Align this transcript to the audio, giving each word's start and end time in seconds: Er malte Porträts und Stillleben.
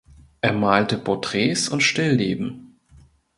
Er 0.41 0.53
malte 0.53 0.97
Porträts 0.97 1.69
und 1.69 1.81
Stillleben. 1.83 2.75